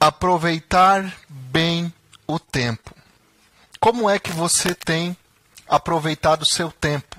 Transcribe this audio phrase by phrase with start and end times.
[0.00, 1.92] aproveitar bem
[2.26, 2.94] o tempo.
[3.78, 5.14] Como é que você tem
[5.68, 7.16] aproveitado o seu tempo?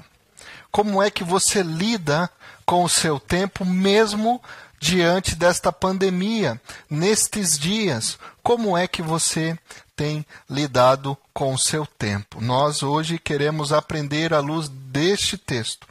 [0.72, 2.28] Como é que você lida
[2.66, 4.42] com o seu tempo mesmo
[4.80, 6.60] diante desta pandemia,
[6.90, 8.18] nestes dias?
[8.42, 9.58] Como é que você
[9.96, 12.42] tem lidado com o seu tempo?
[12.42, 15.91] Nós hoje queremos aprender à luz deste texto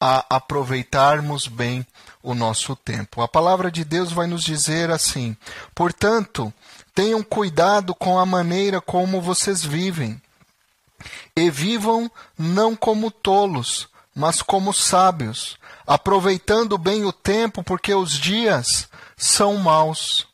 [0.00, 1.86] a aproveitarmos bem
[2.22, 3.22] o nosso tempo.
[3.22, 5.36] A palavra de Deus vai nos dizer assim:
[5.74, 6.52] portanto,
[6.94, 10.20] tenham cuidado com a maneira como vocês vivem,
[11.34, 18.88] e vivam não como tolos, mas como sábios, aproveitando bem o tempo, porque os dias
[19.16, 20.26] são maus.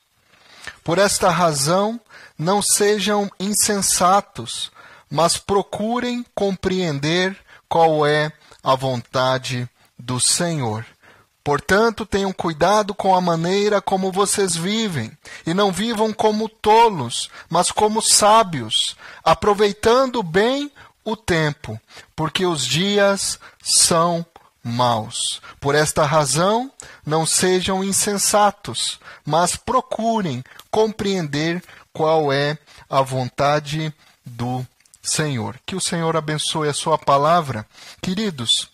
[0.82, 2.00] Por esta razão,
[2.38, 4.70] não sejam insensatos,
[5.10, 7.36] mas procurem compreender
[7.68, 8.32] qual é
[8.64, 9.68] a vontade
[9.98, 10.84] do Senhor.
[11.44, 15.12] Portanto, tenham cuidado com a maneira como vocês vivem,
[15.46, 20.72] e não vivam como tolos, mas como sábios, aproveitando bem
[21.04, 21.78] o tempo,
[22.16, 24.24] porque os dias são
[24.62, 25.42] maus.
[25.60, 26.72] Por esta razão,
[27.04, 31.62] não sejam insensatos, mas procurem compreender
[31.92, 32.56] qual é
[32.88, 33.92] a vontade
[34.24, 34.66] do
[35.04, 35.60] Senhor.
[35.66, 37.66] Que o Senhor abençoe a sua palavra.
[38.00, 38.70] Queridos,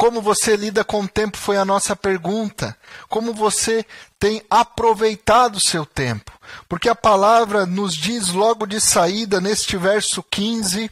[0.00, 2.74] como você lida com o tempo foi a nossa pergunta.
[3.08, 3.84] Como você
[4.18, 6.32] tem aproveitado o seu tempo?
[6.68, 10.90] Porque a palavra nos diz logo de saída, neste verso 15,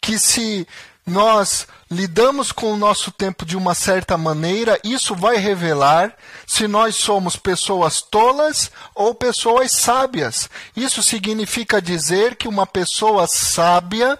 [0.00, 0.66] que se
[1.08, 6.14] nós lidamos com o nosso tempo de uma certa maneira, isso vai revelar
[6.46, 10.48] se nós somos pessoas tolas ou pessoas sábias.
[10.76, 14.18] Isso significa dizer que uma pessoa sábia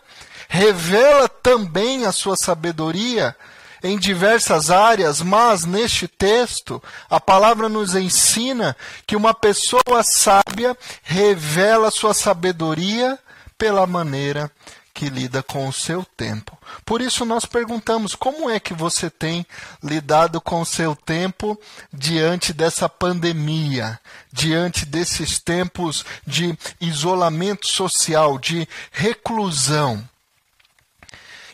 [0.49, 3.37] revela também a sua sabedoria
[3.83, 11.91] em diversas áreas, mas neste texto a palavra nos ensina que uma pessoa sábia revela
[11.91, 13.19] sua sabedoria
[13.57, 14.51] pela maneira
[14.99, 16.59] que lida com o seu tempo.
[16.85, 19.47] Por isso nós perguntamos como é que você tem
[19.81, 21.57] lidado com o seu tempo
[21.93, 24.01] diante dessa pandemia,
[24.33, 30.05] diante desses tempos de isolamento social, de reclusão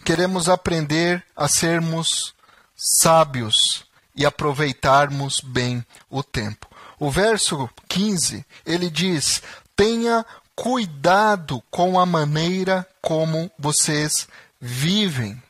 [0.03, 2.35] queremos aprender a sermos
[2.75, 3.85] sábios
[4.17, 6.67] e aproveitarmos bem o tempo.
[6.99, 9.43] O verso 15, ele diz:
[9.77, 10.25] tenha
[10.55, 14.29] cuidado com a maneira como vocês
[14.61, 15.43] vivem.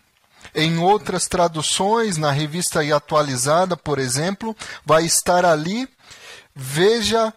[0.54, 5.88] Em outras traduções, na revista atualizada, por exemplo, vai estar ali:
[6.54, 7.32] veja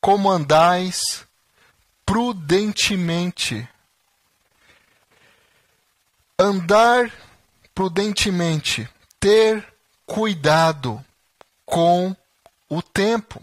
[0.00, 1.24] como andais
[2.06, 3.68] prudentemente
[6.38, 7.12] andar
[7.74, 8.88] prudentemente,
[9.18, 9.64] ter
[10.06, 11.04] cuidado
[11.64, 12.14] com
[12.68, 13.42] o tempo,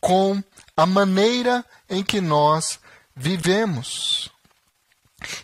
[0.00, 0.42] com
[0.76, 2.80] a maneira em que nós
[3.14, 4.30] vivemos.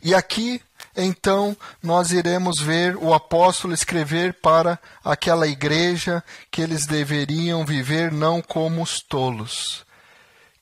[0.03, 0.61] E aqui,
[0.97, 8.41] então, nós iremos ver o apóstolo escrever para aquela igreja que eles deveriam viver não
[8.41, 9.85] como os tolos,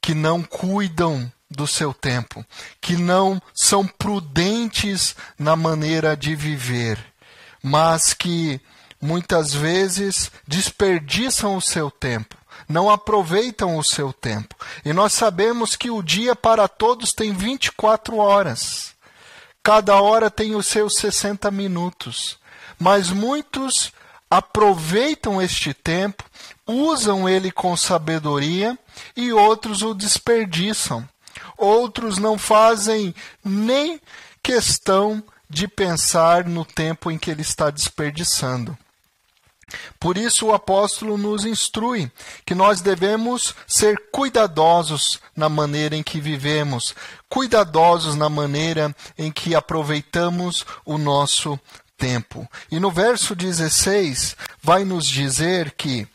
[0.02, 2.44] que não cuidam do seu tempo,
[2.80, 6.98] que não são prudentes na maneira de viver,
[7.62, 8.60] mas que
[9.00, 12.36] muitas vezes desperdiçam o seu tempo,
[12.69, 14.54] não aproveitam o seu tempo.
[14.84, 18.94] E nós sabemos que o dia para todos tem 24 horas.
[19.62, 22.38] Cada hora tem os seus 60 minutos.
[22.78, 23.93] Mas muitos
[24.31, 26.25] aproveitam este tempo,
[26.66, 28.78] usam ele com sabedoria
[29.16, 31.09] e outros o desperdiçam
[31.56, 34.00] outros não fazem nem
[34.43, 38.77] questão de pensar no tempo em que ele está desperdiçando.
[39.99, 42.10] Por isso o apóstolo nos instrui
[42.44, 46.94] que nós devemos ser cuidadosos na maneira em que vivemos,
[47.28, 51.59] cuidadosos na maneira em que aproveitamos o nosso
[51.99, 52.49] tempo.
[52.71, 56.06] E no verso 16 vai nos dizer que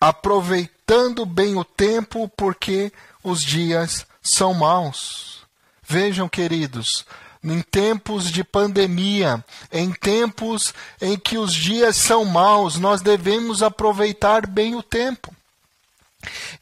[0.00, 2.92] aproveitando bem o tempo porque
[3.22, 5.44] os dias são maus.
[5.86, 7.04] Vejam, queridos,
[7.44, 14.46] em tempos de pandemia, em tempos em que os dias são maus, nós devemos aproveitar
[14.46, 15.34] bem o tempo.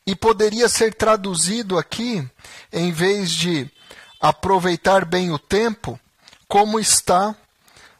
[0.04, 2.28] E poderia ser traduzido aqui,
[2.72, 3.70] em vez de
[4.20, 5.98] aproveitar bem o tempo,
[6.48, 7.34] como está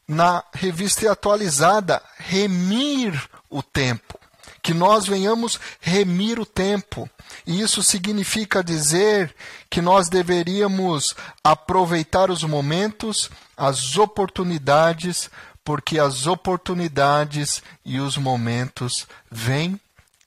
[0.06, 4.18] na revista atualizada, remir o tempo.
[4.60, 7.08] Que nós venhamos remir o tempo,
[7.46, 9.34] isso significa dizer
[9.70, 15.30] que nós deveríamos aproveitar os momentos, as oportunidades,
[15.64, 19.80] porque as oportunidades e os momentos vêm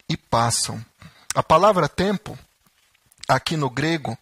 [0.07, 0.83] e passam.
[1.33, 2.37] A palavra tempo
[3.27, 4.17] aqui no grego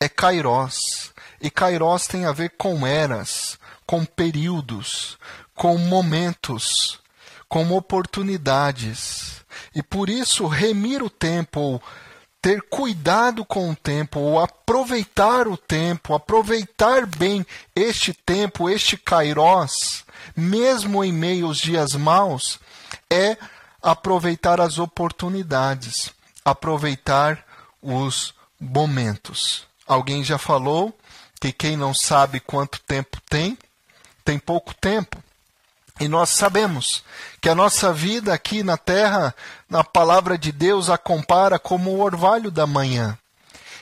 [0.00, 1.12] é kairos.
[1.40, 5.16] E kairos tem a ver com eras, com períodos,
[5.54, 7.00] com momentos,
[7.48, 9.44] com oportunidades.
[9.74, 11.82] E por isso, remir o tempo, ou
[12.40, 17.44] ter cuidado com o tempo, ou aproveitar o tempo, aproveitar bem
[17.74, 20.04] este tempo, este kairos,
[20.36, 22.60] mesmo em meio aos dias maus,
[23.10, 23.36] é
[23.82, 26.12] aproveitar as oportunidades,
[26.44, 27.44] aproveitar
[27.82, 29.66] os momentos.
[29.86, 30.96] Alguém já falou
[31.40, 33.56] que quem não sabe quanto tempo tem,
[34.24, 35.22] tem pouco tempo.
[36.00, 37.02] E nós sabemos
[37.40, 39.34] que a nossa vida aqui na terra,
[39.68, 43.18] na palavra de Deus, a compara como o orvalho da manhã,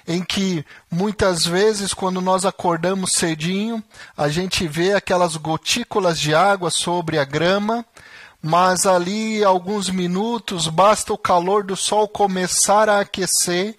[0.07, 3.83] em que muitas vezes, quando nós acordamos cedinho,
[4.17, 7.85] a gente vê aquelas gotículas de água sobre a grama,
[8.41, 13.77] mas ali alguns minutos, basta o calor do sol começar a aquecer,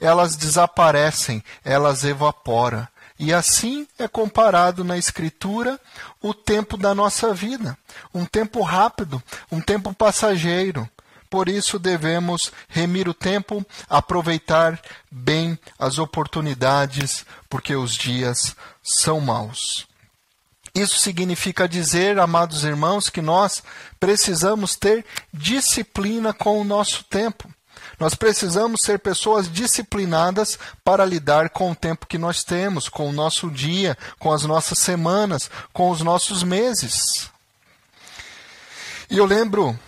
[0.00, 2.86] elas desaparecem, elas evaporam.
[3.22, 5.78] E assim é comparado na Escritura
[6.20, 7.78] o tempo da nossa vida.
[8.12, 10.90] Um tempo rápido, um tempo passageiro.
[11.30, 14.76] Por isso devemos remir o tempo, aproveitar
[15.08, 19.86] bem as oportunidades, porque os dias são maus.
[20.74, 23.62] Isso significa dizer, amados irmãos, que nós
[24.00, 27.48] precisamos ter disciplina com o nosso tempo.
[28.02, 33.12] Nós precisamos ser pessoas disciplinadas para lidar com o tempo que nós temos, com o
[33.12, 37.30] nosso dia, com as nossas semanas, com os nossos meses.
[39.08, 39.78] E eu lembro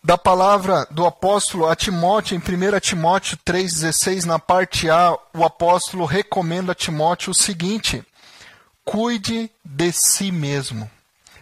[0.00, 6.04] da palavra do apóstolo a Timóteo, em 1 Timóteo 3,16, na parte A, o apóstolo
[6.04, 8.06] recomenda a Timóteo o seguinte:
[8.84, 10.88] cuide de si mesmo.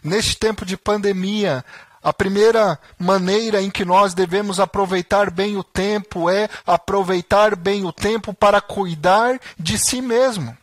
[0.02, 1.62] Neste tempo de pandemia,
[2.02, 7.92] a primeira maneira em que nós devemos aproveitar bem o tempo é aproveitar bem o
[7.92, 10.56] tempo para cuidar de si mesmo.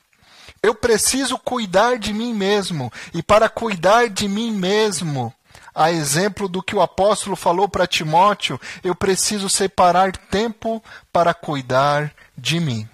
[0.63, 2.91] Eu preciso cuidar de mim mesmo.
[3.13, 5.31] E para cuidar de mim mesmo,
[5.73, 12.11] a exemplo do que o apóstolo falou para Timóteo, eu preciso separar tempo para cuidar
[12.35, 12.89] de mim.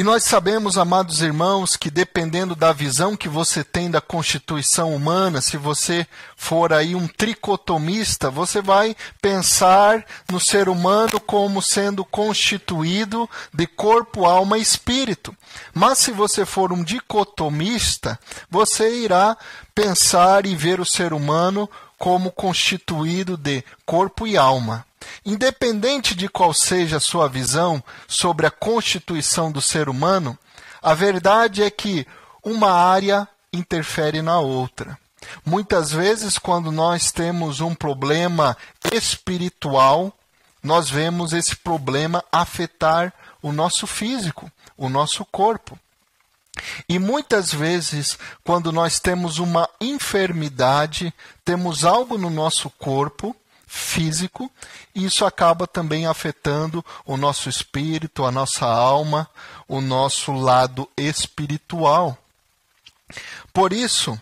[0.00, 5.42] E nós sabemos, amados irmãos, que dependendo da visão que você tem da constituição humana,
[5.42, 13.28] se você for aí um tricotomista, você vai pensar no ser humano como sendo constituído
[13.52, 15.36] de corpo, alma e espírito.
[15.74, 18.18] Mas se você for um dicotomista,
[18.50, 19.36] você irá
[19.74, 21.68] pensar e ver o ser humano
[22.00, 24.86] como constituído de corpo e alma.
[25.22, 30.36] Independente de qual seja a sua visão sobre a constituição do ser humano,
[30.80, 32.06] a verdade é que
[32.42, 34.98] uma área interfere na outra.
[35.44, 38.56] Muitas vezes, quando nós temos um problema
[38.94, 40.10] espiritual,
[40.62, 43.12] nós vemos esse problema afetar
[43.42, 45.78] o nosso físico, o nosso corpo.
[46.88, 51.12] E muitas vezes, quando nós temos uma enfermidade,
[51.44, 53.34] temos algo no nosso corpo
[53.66, 54.50] físico,
[54.92, 59.30] e isso acaba também afetando o nosso espírito, a nossa alma,
[59.68, 62.18] o nosso lado espiritual.
[63.52, 64.20] Por isso,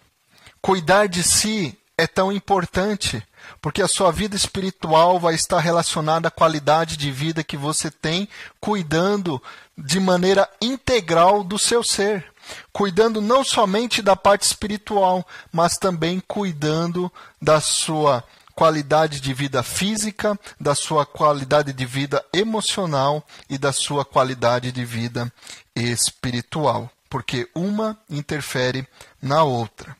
[0.60, 3.22] cuidar de si é tão importante,
[3.62, 8.28] porque a sua vida espiritual vai estar relacionada à qualidade de vida que você tem,
[8.60, 9.42] cuidando
[9.76, 12.30] de maneira integral do seu ser
[12.72, 18.24] cuidando não somente da parte espiritual, mas também cuidando da sua
[18.54, 24.84] qualidade de vida física, da sua qualidade de vida emocional e da sua qualidade de
[24.84, 25.32] vida
[25.76, 28.84] espiritual, porque uma interfere
[29.22, 29.96] na outra.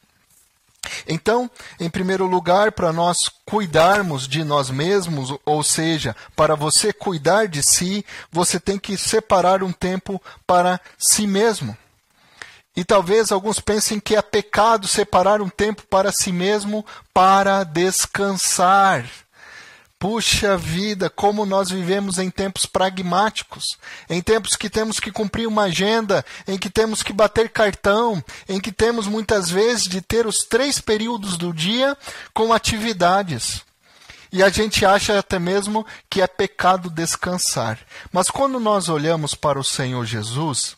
[1.07, 7.47] Então, em primeiro lugar, para nós cuidarmos de nós mesmos, ou seja, para você cuidar
[7.47, 11.77] de si, você tem que separar um tempo para si mesmo.
[12.79, 19.05] E talvez alguns pensem que é pecado separar um tempo para si mesmo para descansar.
[19.99, 23.77] Puxa vida, como nós vivemos em tempos pragmáticos,
[24.09, 28.61] em tempos que temos que cumprir uma agenda, em que temos que bater cartão, em
[28.61, 31.99] que temos muitas vezes de ter os três períodos do dia
[32.33, 33.61] com atividades.
[34.31, 37.77] E a gente acha até mesmo que é pecado descansar.
[38.13, 40.78] Mas quando nós olhamos para o Senhor Jesus,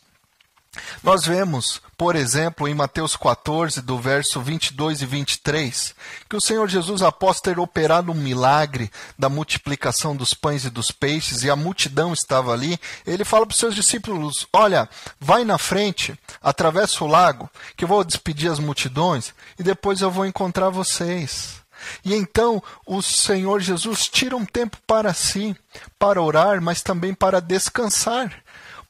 [1.03, 5.93] nós vemos, por exemplo, em Mateus 14, do verso 22 e 23,
[6.29, 10.89] que o Senhor Jesus, após ter operado um milagre da multiplicação dos pães e dos
[10.89, 14.87] peixes, e a multidão estava ali, ele fala para os seus discípulos: Olha,
[15.19, 20.09] vai na frente, atravessa o lago, que eu vou despedir as multidões, e depois eu
[20.09, 21.59] vou encontrar vocês.
[22.05, 25.55] E então o Senhor Jesus tira um tempo para si,
[25.99, 28.40] para orar, mas também para descansar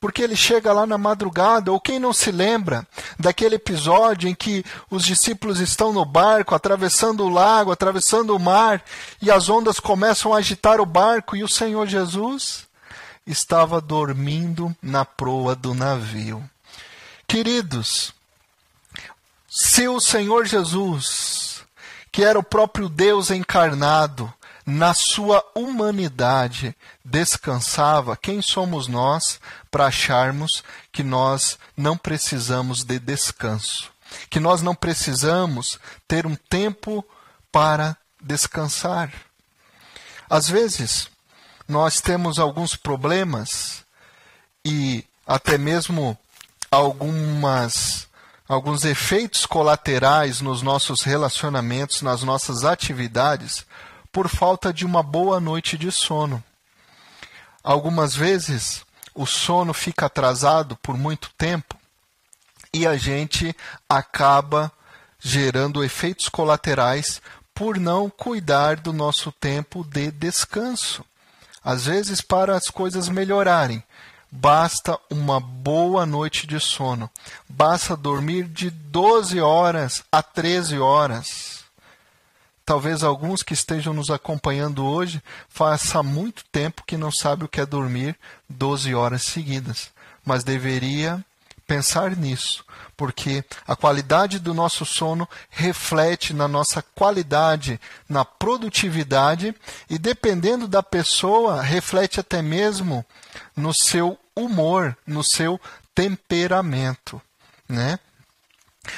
[0.01, 2.87] porque ele chega lá na madrugada, ou quem não se lembra
[3.19, 8.83] daquele episódio em que os discípulos estão no barco, atravessando o lago, atravessando o mar,
[9.21, 12.67] e as ondas começam a agitar o barco, e o Senhor Jesus
[13.27, 16.43] estava dormindo na proa do navio.
[17.27, 18.11] Queridos,
[19.47, 21.63] se o Senhor Jesus,
[22.11, 24.33] que era o próprio Deus encarnado,
[24.65, 29.39] na sua humanidade descansava, quem somos nós
[29.69, 33.91] para acharmos que nós não precisamos de descanso?
[34.29, 37.03] Que nós não precisamos ter um tempo
[37.51, 39.11] para descansar?
[40.29, 41.09] Às vezes,
[41.67, 43.83] nós temos alguns problemas
[44.63, 46.17] e até mesmo
[46.69, 48.07] algumas
[48.47, 53.65] alguns efeitos colaterais nos nossos relacionamentos, nas nossas atividades,
[54.11, 56.43] por falta de uma boa noite de sono.
[57.63, 61.75] Algumas vezes o sono fica atrasado por muito tempo
[62.73, 63.55] e a gente
[63.87, 64.71] acaba
[65.19, 67.21] gerando efeitos colaterais
[67.53, 71.05] por não cuidar do nosso tempo de descanso.
[71.63, 73.83] Às vezes, para as coisas melhorarem,
[74.31, 77.09] basta uma boa noite de sono.
[77.47, 81.60] Basta dormir de 12 horas a 13 horas
[82.71, 87.59] talvez alguns que estejam nos acompanhando hoje faça muito tempo que não sabe o que
[87.59, 89.89] é dormir 12 horas seguidas,
[90.23, 91.21] mas deveria
[91.67, 92.63] pensar nisso,
[92.95, 99.53] porque a qualidade do nosso sono reflete na nossa qualidade, na produtividade
[99.89, 103.05] e dependendo da pessoa, reflete até mesmo
[103.53, 105.59] no seu humor, no seu
[105.93, 107.21] temperamento,
[107.67, 107.99] né?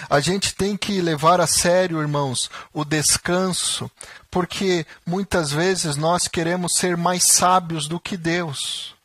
[0.10, 3.90] A gente tem que levar a sério, irmãos, o descanso,
[4.32, 8.96] porque muitas vezes nós queremos ser mais sábios do que Deus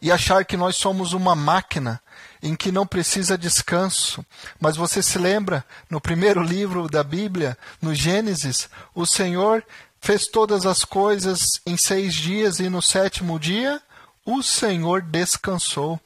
[0.00, 2.00] e achar que nós somos uma máquina
[2.42, 4.24] em que não precisa descanso.
[4.60, 9.64] Mas você se lembra, no primeiro livro da Bíblia, no Gênesis, o Senhor
[10.00, 13.80] fez todas as coisas em seis dias e no sétimo dia
[14.26, 15.98] o Senhor descansou.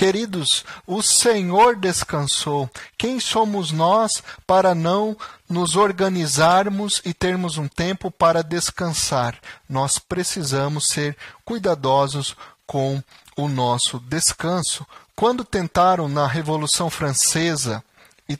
[0.00, 2.70] Queridos, o Senhor descansou.
[2.96, 5.14] Quem somos nós para não
[5.46, 9.38] nos organizarmos e termos um tempo para descansar?
[9.68, 12.34] Nós precisamos ser cuidadosos
[12.66, 13.02] com
[13.36, 14.86] o nosso descanso.
[15.14, 17.84] Quando tentaram na Revolução Francesa
[18.26, 18.38] e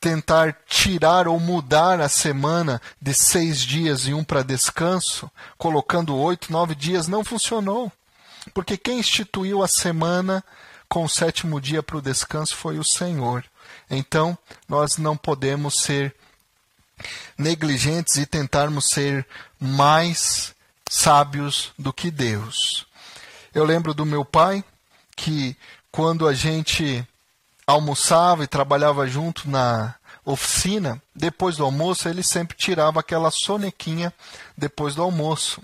[0.00, 6.50] tentar tirar ou mudar a semana de seis dias e um para descanso, colocando oito,
[6.50, 7.92] nove dias, não funcionou.
[8.52, 10.42] Porque quem instituiu a semana
[10.88, 13.44] com o sétimo dia para o descanso foi o Senhor.
[13.90, 14.36] Então,
[14.68, 16.14] nós não podemos ser
[17.36, 19.26] negligentes e tentarmos ser
[19.60, 20.54] mais
[20.88, 22.86] sábios do que Deus.
[23.54, 24.64] Eu lembro do meu pai
[25.16, 25.56] que
[25.90, 27.06] quando a gente
[27.66, 29.94] almoçava e trabalhava junto na
[30.28, 34.12] oficina, depois do almoço, ele sempre tirava aquela sonequinha
[34.56, 35.60] depois do almoço.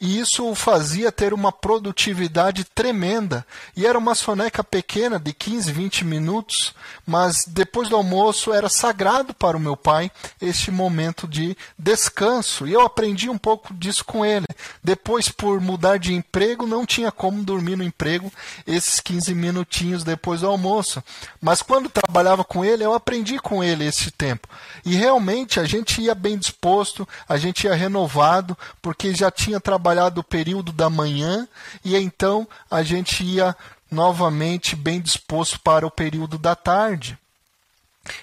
[0.00, 3.44] E isso o fazia ter uma produtividade tremenda.
[3.76, 6.74] E era uma soneca pequena, de 15, 20 minutos,
[7.06, 12.66] mas depois do almoço era sagrado para o meu pai este momento de descanso.
[12.66, 14.46] E eu aprendi um pouco disso com ele.
[14.82, 18.32] Depois, por mudar de emprego, não tinha como dormir no emprego
[18.66, 21.02] esses 15 minutinhos depois do almoço.
[21.40, 24.48] Mas quando trabalhava com ele, eu aprendi com ele tempo.
[24.84, 30.20] E realmente a gente ia bem disposto, a gente ia renovado, porque já tinha trabalhado
[30.20, 31.48] o período da manhã
[31.84, 33.56] e então a gente ia
[33.90, 37.18] novamente bem disposto para o período da tarde.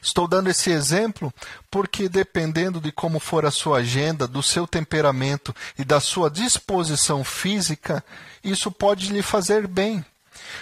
[0.02, 1.34] Estou dando esse exemplo
[1.70, 7.24] porque, dependendo de como for a sua agenda, do seu temperamento e da sua disposição
[7.24, 8.04] física,
[8.44, 10.06] isso pode lhe fazer bem.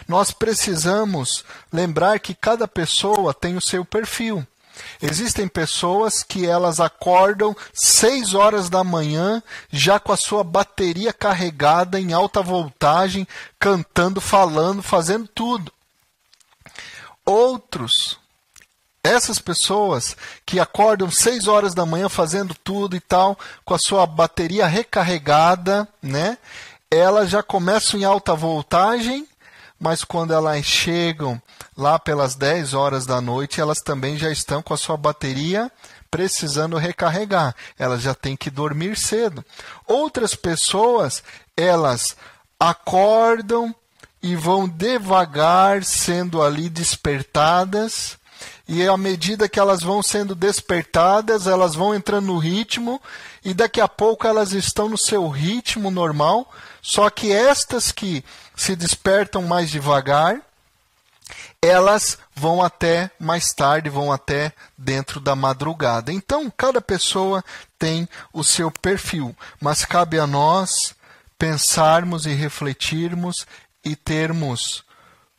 [0.08, 4.46] Nós precisamos lembrar que cada pessoa tem o seu perfil.
[5.02, 12.00] Existem pessoas que elas acordam 6 horas da manhã já com a sua bateria carregada
[12.00, 13.28] em alta voltagem,
[13.60, 15.72] cantando, falando, fazendo tudo.
[17.26, 18.18] Outros,
[19.04, 24.06] essas pessoas que acordam 6 horas da manhã fazendo tudo e tal, com a sua
[24.06, 26.38] bateria recarregada, né?
[26.92, 29.29] Elas já começam em alta voltagem
[29.80, 31.42] mas quando elas chegam
[31.78, 35.72] lá pelas 10 horas da noite, elas também já estão com a sua bateria
[36.12, 37.56] precisando recarregar.
[37.78, 39.46] Elas já têm que dormir cedo.
[39.88, 41.24] Outras pessoas,
[41.56, 42.18] elas
[42.60, 43.74] acordam
[44.22, 48.20] e vão devagar sendo ali despertadas
[48.72, 53.02] e à medida que elas vão sendo despertadas, elas vão entrando no ritmo
[53.44, 56.48] e daqui a pouco elas estão no seu ritmo normal.
[56.82, 58.24] Só que estas que
[58.56, 60.42] se despertam mais devagar,
[61.62, 66.12] elas vão até mais tarde, vão até dentro da madrugada.
[66.12, 67.44] Então, cada pessoa
[67.78, 70.96] tem o seu perfil, mas cabe a nós
[71.38, 73.46] pensarmos e refletirmos
[73.84, 74.84] e termos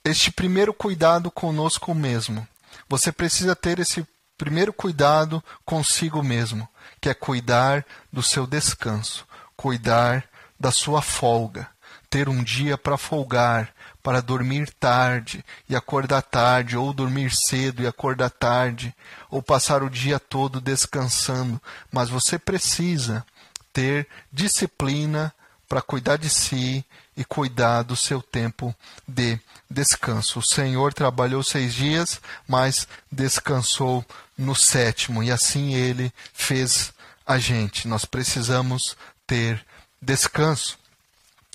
[0.04, 2.47] este primeiro cuidado conosco mesmo.
[2.88, 4.06] Você precisa ter esse
[4.37, 6.68] primeiro cuidado consigo mesmo,
[7.00, 10.25] que é cuidar do seu descanso, cuidar
[10.61, 11.67] da sua folga,
[12.11, 17.87] ter um dia para folgar, para dormir tarde e acordar tarde, ou dormir cedo e
[17.87, 18.95] acordar tarde,
[19.31, 23.25] ou passar o dia todo descansando, mas você precisa
[23.73, 25.33] ter disciplina
[25.69, 26.85] para cuidar de si
[27.17, 28.75] e cuidar do seu tempo
[29.07, 29.38] de
[29.71, 30.40] descanso.
[30.40, 34.05] O Senhor trabalhou seis dias, mas descansou
[34.37, 36.93] no sétimo, e assim ele fez
[37.25, 37.87] a gente.
[37.87, 39.64] Nós precisamos ter
[40.00, 40.78] descanso.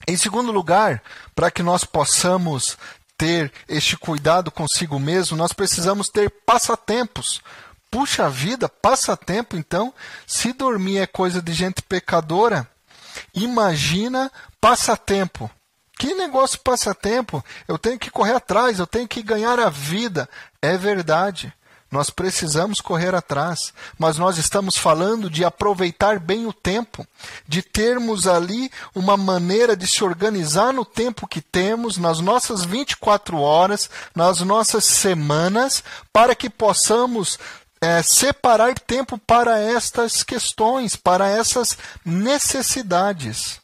[0.07, 1.01] Em segundo lugar,
[1.33, 2.77] para que nós possamos
[3.17, 7.41] ter este cuidado consigo mesmo, nós precisamos ter passatempos.
[7.89, 9.93] Puxa vida, passatempo então,
[10.27, 12.69] se dormir é coisa de gente pecadora,
[13.33, 15.49] imagina passatempo.
[15.97, 17.43] Que negócio passatempo?
[17.67, 20.29] Eu tenho que correr atrás, eu tenho que ganhar a vida.
[20.61, 21.53] É verdade.
[21.95, 27.07] Nós precisamos correr atrás, mas nós estamos falando de aproveitar bem o tempo,
[27.47, 33.39] de termos ali uma maneira de se organizar no tempo que temos, nas nossas 24
[33.39, 37.39] horas, nas nossas semanas, para que possamos
[37.79, 43.61] é, separar tempo para estas questões, para essas necessidades.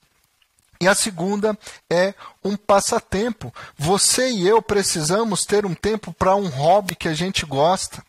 [0.82, 1.56] E a segunda
[1.88, 3.54] é um passatempo.
[3.78, 8.04] Você e eu precisamos ter um tempo para um hobby que a gente gosta.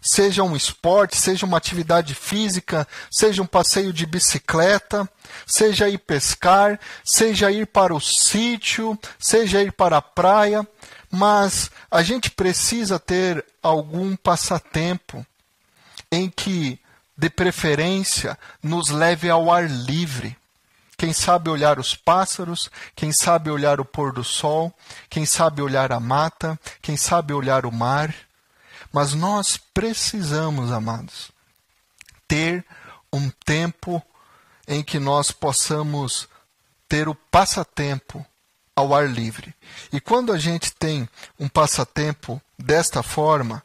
[0.00, 5.06] Seja um esporte, seja uma atividade física, seja um passeio de bicicleta,
[5.46, 10.66] seja ir pescar, seja ir para o sítio, seja ir para a praia.
[11.10, 15.26] Mas a gente precisa ter algum passatempo
[16.10, 16.80] em que,
[17.18, 20.34] de preferência, nos leve ao ar livre
[20.96, 24.72] quem sabe olhar os pássaros, quem sabe olhar o pôr do sol,
[25.08, 28.14] quem sabe olhar a mata, quem sabe olhar o mar.
[28.92, 31.32] Mas nós precisamos, amados,
[32.28, 32.64] ter
[33.12, 34.02] um tempo
[34.68, 36.28] em que nós possamos
[36.88, 38.24] ter o passatempo
[38.76, 39.54] ao ar livre.
[39.92, 43.62] E quando a gente tem um passatempo desta forma,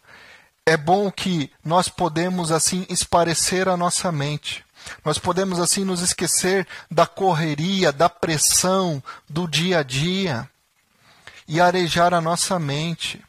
[0.65, 4.63] é bom que nós podemos assim esparecer a nossa mente.
[5.03, 10.49] Nós podemos assim nos esquecer da correria, da pressão do dia a dia
[11.47, 13.23] e arejar a nossa mente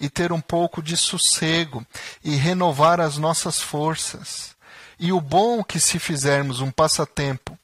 [0.00, 1.86] e ter um pouco de sossego
[2.22, 4.54] e renovar as nossas forças.
[4.98, 7.58] E o bom que se fizermos um passatempo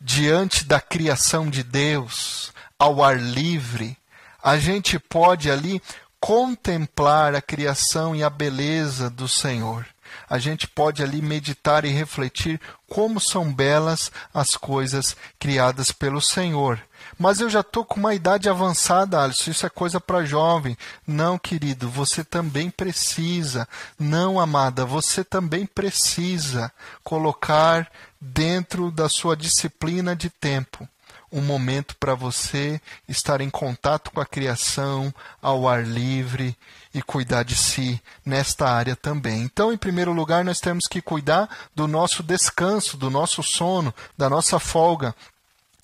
[0.00, 3.96] diante da criação de Deus, ao ar livre,
[4.42, 5.82] a gente pode ali
[6.18, 9.86] contemplar a criação e a beleza do Senhor
[10.28, 16.80] a gente pode ali meditar e refletir como são belas as coisas criadas pelo Senhor.
[17.18, 20.76] Mas eu já estou com uma idade avançada, Alisson, isso é coisa para jovem.
[21.06, 23.68] Não, querido, você também precisa.
[23.98, 30.88] Não, amada, você também precisa colocar dentro da sua disciplina de tempo
[31.32, 36.56] um momento para você estar em contato com a criação, ao ar livre
[36.92, 39.42] e cuidar de si nesta área também.
[39.42, 44.28] Então, em primeiro lugar, nós temos que cuidar do nosso descanso, do nosso sono, da
[44.28, 45.14] nossa folga.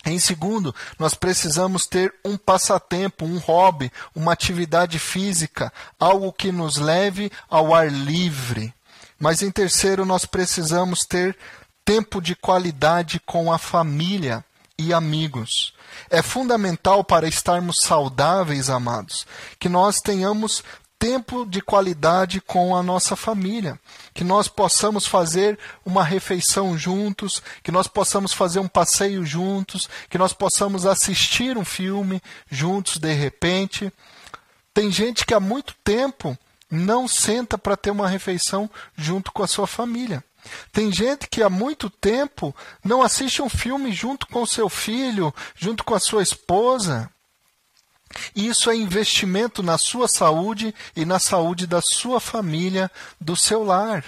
[0.04, 6.76] Em segundo, nós precisamos ter um passatempo, um hobby, uma atividade física, algo que nos
[6.76, 8.72] leve ao ar livre.
[9.18, 11.36] Mas em terceiro, nós precisamos ter
[11.84, 14.44] tempo de qualidade com a família
[14.78, 15.72] e amigos.
[16.10, 19.26] É fundamental para estarmos saudáveis, amados,
[19.58, 20.62] que nós tenhamos
[20.98, 23.78] tempo de qualidade com a nossa família,
[24.14, 30.18] que nós possamos fazer uma refeição juntos, que nós possamos fazer um passeio juntos, que
[30.18, 33.92] nós possamos assistir um filme juntos de repente.
[34.72, 36.36] Tem gente que há muito tempo
[36.70, 40.24] não senta para ter uma refeição junto com a sua família.
[40.72, 42.54] Tem gente que há muito tempo
[42.84, 47.10] não assiste um filme junto com seu filho, junto com a sua esposa.
[48.34, 54.04] Isso é investimento na sua saúde e na saúde da sua família, do seu lar.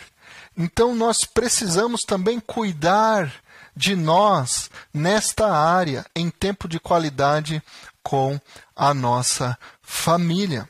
[0.57, 3.33] Então nós precisamos também cuidar
[3.77, 7.62] de nós nesta área, em tempo de qualidade
[8.03, 8.40] com
[8.74, 10.68] a nossa família.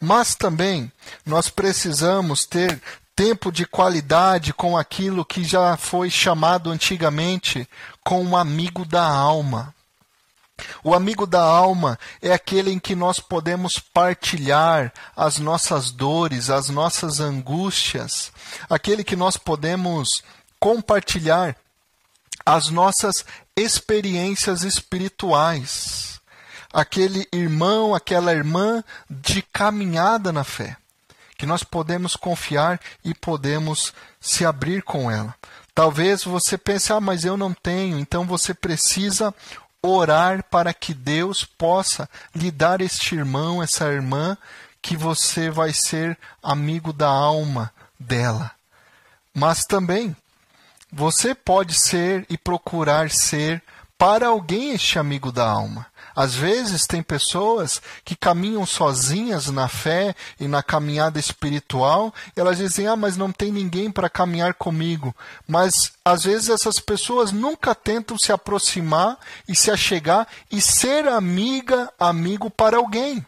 [0.00, 0.90] Mas também
[1.24, 2.80] nós precisamos ter
[3.16, 7.66] tempo de qualidade com aquilo que já foi chamado antigamente
[8.04, 9.74] com um amigo da alma.
[10.84, 16.68] O amigo da alma é aquele em que nós podemos partilhar as nossas dores, as
[16.68, 18.30] nossas angústias,
[18.68, 20.22] aquele que nós podemos
[20.60, 21.56] compartilhar
[22.44, 23.24] as nossas
[23.56, 26.20] experiências espirituais.
[26.72, 30.76] Aquele irmão, aquela irmã de caminhada na fé,
[31.36, 35.34] que nós podemos confiar e podemos se abrir com ela.
[35.74, 39.34] Talvez você pense, ah, mas eu não tenho, então você precisa
[39.82, 44.36] orar para que Deus possa lhe dar este irmão, essa irmã,
[44.80, 48.50] que você vai ser amigo da alma dela.
[49.34, 50.16] Mas também
[50.90, 53.62] você pode ser e procurar ser
[53.98, 55.86] para alguém este amigo da alma.
[56.16, 62.86] Às vezes tem pessoas que caminham sozinhas na fé e na caminhada espiritual, elas dizem:
[62.86, 65.14] "Ah, mas não tem ninguém para caminhar comigo".
[65.46, 71.92] Mas às vezes essas pessoas nunca tentam se aproximar e se achegar e ser amiga,
[72.00, 73.24] amigo para alguém.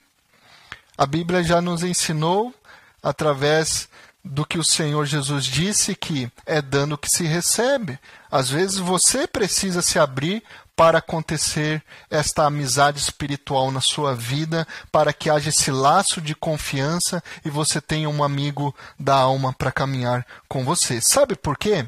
[0.97, 2.55] A Bíblia já nos ensinou
[3.03, 3.87] através
[4.25, 7.99] do que o Senhor Jesus disse que é dando que se recebe.
[8.31, 10.43] Às vezes você precisa se abrir
[10.79, 17.21] para acontecer esta amizade espiritual na sua vida, para que haja esse laço de confiança
[17.45, 21.01] e você tenha um amigo da alma para caminhar com você.
[21.01, 21.85] Sabe por quê?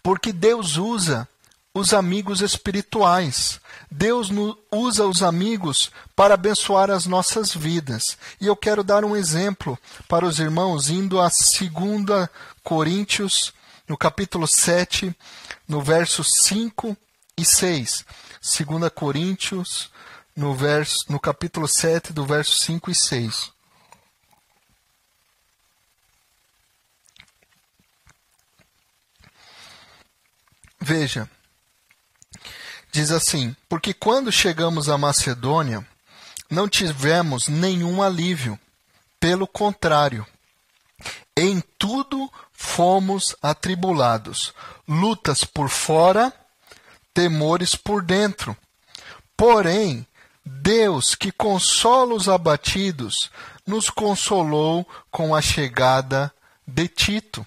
[0.00, 1.26] Porque Deus usa
[1.74, 3.60] os amigos espirituais.
[3.90, 4.28] Deus
[4.70, 8.16] usa os amigos para abençoar as nossas vidas.
[8.40, 9.76] E eu quero dar um exemplo
[10.06, 12.28] para os irmãos, indo a 2
[12.62, 13.52] Coríntios,
[13.88, 15.12] no capítulo 7,
[15.66, 16.96] no verso 5
[17.36, 18.04] e 6.
[18.40, 19.90] 2 Coríntios,
[20.34, 23.52] no, verso, no capítulo 7, do verso 5 e 6.
[30.80, 31.28] Veja,
[32.92, 35.86] diz assim: Porque quando chegamos à Macedônia,
[36.48, 38.58] não tivemos nenhum alívio,
[39.18, 40.24] pelo contrário,
[41.36, 44.54] em tudo fomos atribulados,
[44.86, 46.32] lutas por fora
[47.16, 48.54] temores por dentro.
[49.34, 50.06] Porém,
[50.44, 53.30] Deus, que consola os abatidos,
[53.66, 56.30] nos consolou com a chegada
[56.66, 57.46] de Tito.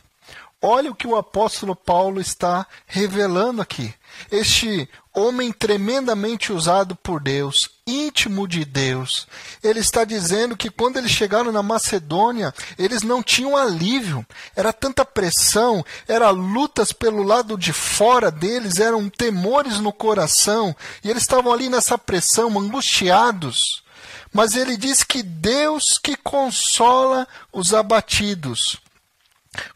[0.62, 3.94] Olha o que o apóstolo Paulo está revelando aqui.
[4.30, 9.26] Este homem tremendamente usado por Deus, íntimo de Deus,
[9.64, 15.06] ele está dizendo que quando eles chegaram na Macedônia, eles não tinham alívio, era tanta
[15.06, 21.54] pressão, era lutas pelo lado de fora deles, eram temores no coração, e eles estavam
[21.54, 23.82] ali nessa pressão, angustiados.
[24.34, 28.78] Mas ele diz que Deus que consola os abatidos,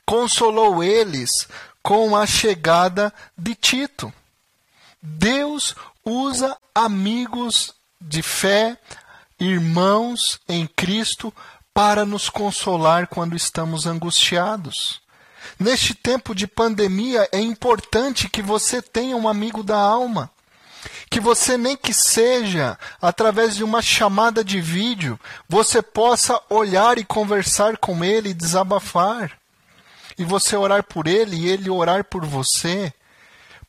[0.05, 1.47] consolou eles
[1.81, 4.13] com a chegada de Tito.
[5.01, 8.77] Deus usa amigos de fé,
[9.39, 11.33] irmãos em Cristo,
[11.73, 15.01] para nos consolar quando estamos angustiados.
[15.59, 20.29] Neste tempo de pandemia, é importante que você tenha um amigo da alma.
[21.09, 27.05] Que você, nem que seja através de uma chamada de vídeo, você possa olhar e
[27.05, 29.31] conversar com ele e desabafar.
[30.17, 32.93] E você orar por ele e ele orar por você.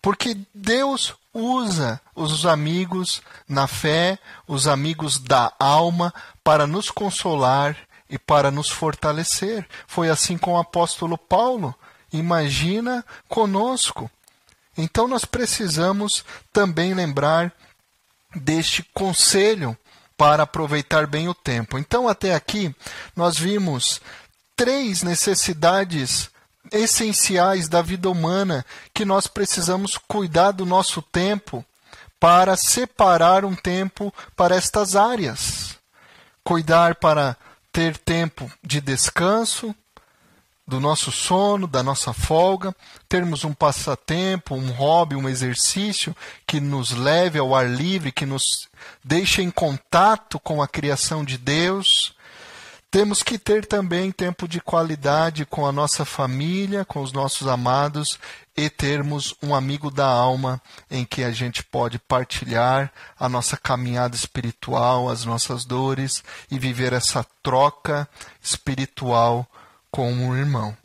[0.01, 7.77] Porque Deus usa os amigos na fé, os amigos da alma, para nos consolar
[8.09, 9.67] e para nos fortalecer.
[9.87, 11.75] Foi assim com o apóstolo Paulo.
[12.13, 14.11] Imagina conosco.
[14.77, 17.53] Então nós precisamos também lembrar
[18.35, 19.77] deste conselho
[20.17, 21.79] para aproveitar bem o tempo.
[21.79, 22.75] Então, até aqui,
[23.17, 24.01] nós vimos
[24.57, 26.31] três necessidades
[26.73, 31.65] essenciais da vida humana que nós precisamos cuidar do nosso tempo
[32.19, 35.77] para separar um tempo para estas áreas.
[36.43, 37.37] Cuidar para
[37.73, 39.75] ter tempo de descanso,
[40.67, 42.75] do nosso sono, da nossa folga,
[43.09, 48.69] termos um passatempo, um hobby, um exercício que nos leve ao ar livre, que nos
[49.03, 52.14] deixe em contato com a criação de Deus,
[52.95, 58.21] temos que ter também tempo de qualidade com a nossa família, com os nossos amados
[58.57, 64.15] e termos um amigo da alma em que a gente pode partilhar a nossa caminhada
[64.15, 68.09] espiritual, as nossas dores e viver essa troca
[68.41, 69.45] espiritual
[69.91, 70.77] com um irmão.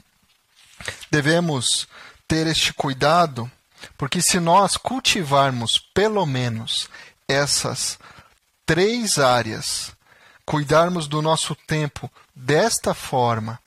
[1.12, 1.88] Devemos
[2.28, 3.52] ter este cuidado,
[4.00, 6.90] porque se nós cultivarmos pelo menos
[7.28, 8.00] essas
[8.66, 9.92] três áreas
[10.50, 13.60] cuidarmos do nosso tempo desta forma,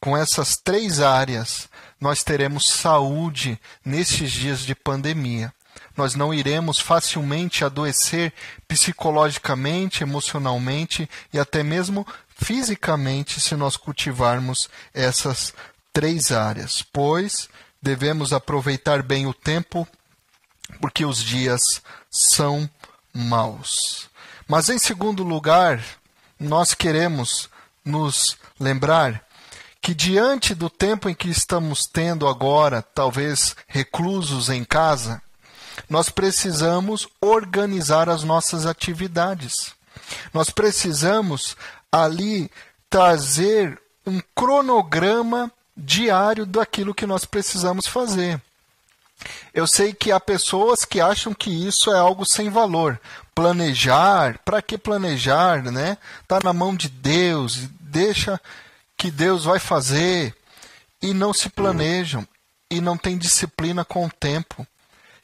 [0.00, 1.68] com essas três áreas,
[2.00, 5.52] nós teremos saúde nesses dias de pandemia.
[5.94, 8.32] Nós não iremos facilmente adoecer
[8.66, 15.52] psicologicamente, emocionalmente e até mesmo fisicamente se nós cultivarmos essas
[15.92, 17.50] três áreas, pois
[17.82, 19.86] devemos aproveitar bem o tempo,
[20.80, 21.60] porque os dias
[22.10, 22.66] são
[23.12, 24.08] maus.
[24.48, 25.99] Mas em segundo lugar,
[26.40, 27.50] nós queremos
[27.84, 29.22] nos lembrar
[29.80, 35.22] que diante do tempo em que estamos tendo agora, talvez reclusos em casa,
[35.88, 39.74] nós precisamos organizar as nossas atividades.
[40.32, 41.56] Nós precisamos
[41.92, 42.50] ali
[42.88, 48.40] trazer um cronograma diário daquilo que nós precisamos fazer.
[49.52, 53.00] Eu sei que há pessoas que acham que isso é algo sem valor.
[53.40, 55.96] Planejar, para que planejar, né?
[56.28, 58.40] Tá na mão de Deus, deixa
[58.96, 60.34] que Deus vai fazer
[61.00, 62.26] e não se planejam
[62.70, 64.66] e não tem disciplina com o tempo.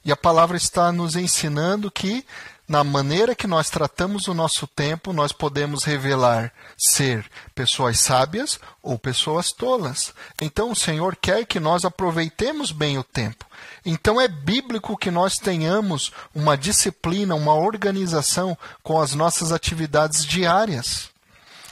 [0.07, 2.25] E a palavra está nos ensinando que,
[2.65, 8.97] na maneira que nós tratamos o nosso tempo, nós podemos revelar ser pessoas sábias ou
[8.97, 10.13] pessoas tolas.
[10.41, 13.45] Então, o Senhor quer que nós aproveitemos bem o tempo.
[13.85, 21.09] Então, é bíblico que nós tenhamos uma disciplina, uma organização com as nossas atividades diárias.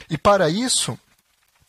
[0.09, 0.99] E para isso,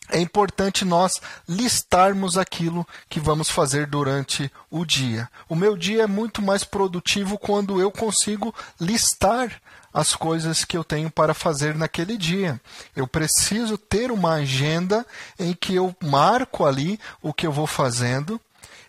[0.09, 5.29] é importante nós listarmos aquilo que vamos fazer durante o dia.
[5.49, 9.61] O meu dia é muito mais produtivo quando eu consigo listar
[9.93, 12.61] as coisas que eu tenho para fazer naquele dia.
[12.95, 15.05] Eu preciso ter uma agenda
[15.39, 18.39] em que eu marco ali o que eu vou fazendo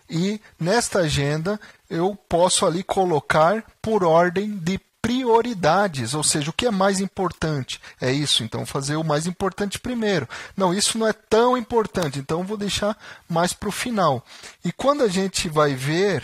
[0.09, 4.79] e nesta agenda eu posso ali colocar por ordem de
[5.09, 7.81] prioridades, ou seja, o que é mais importante?
[7.99, 10.29] É isso, então fazer o mais importante primeiro.
[10.55, 12.95] Não, isso não é tão importante, então vou deixar
[13.27, 14.23] mais para o final.
[14.63, 16.23] E quando a gente vai ver,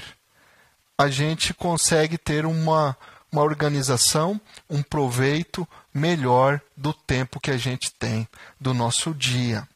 [0.95, 2.95] a gente consegue ter uma,
[3.31, 8.27] uma organização, um proveito melhor do tempo que a gente tem
[8.61, 9.67] do nosso dia.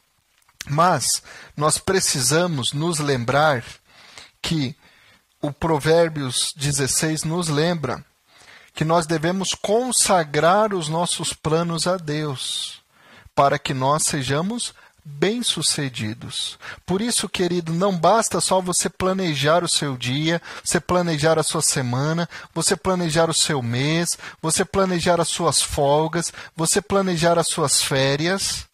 [0.68, 1.24] Mas
[1.58, 3.66] nós precisamos nos lembrar
[4.40, 4.76] que
[5.42, 8.06] o Provérbios 16 nos lembra
[8.80, 12.80] que nós devemos consagrar os nossos planos a Deus,
[13.36, 16.58] para que nós sejamos bem-sucedidos.
[16.86, 21.62] Por isso, querido, não basta só você planejar o seu dia, você planejar a sua
[21.62, 27.84] semana, você planejar o seu mês, você planejar as suas folgas, você planejar as suas
[27.84, 28.66] férias,